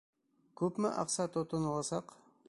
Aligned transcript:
Күпме 0.61 0.91
аҡса 1.03 1.25
тотоноласаҡ? 1.35 2.17